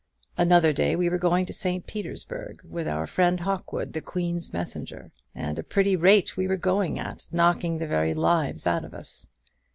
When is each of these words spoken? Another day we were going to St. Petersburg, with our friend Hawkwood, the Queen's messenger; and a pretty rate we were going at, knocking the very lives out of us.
Another 0.35 0.73
day 0.73 0.95
we 0.95 1.09
were 1.11 1.19
going 1.19 1.45
to 1.45 1.53
St. 1.53 1.85
Petersburg, 1.85 2.63
with 2.67 2.87
our 2.87 3.05
friend 3.05 3.41
Hawkwood, 3.41 3.93
the 3.93 4.01
Queen's 4.01 4.51
messenger; 4.51 5.11
and 5.35 5.59
a 5.59 5.63
pretty 5.63 5.95
rate 5.95 6.35
we 6.35 6.47
were 6.47 6.57
going 6.57 6.97
at, 6.97 7.29
knocking 7.31 7.77
the 7.77 7.85
very 7.85 8.15
lives 8.15 8.65
out 8.65 8.83
of 8.83 8.95
us. 8.95 9.27